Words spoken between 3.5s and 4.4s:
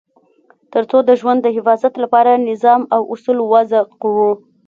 وضع کړو.